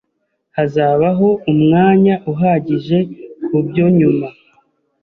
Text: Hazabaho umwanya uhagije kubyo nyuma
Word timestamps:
Hazabaho 0.55 1.27
umwanya 1.51 2.13
uhagije 2.31 2.97
kubyo 3.45 3.85
nyuma 3.97 4.27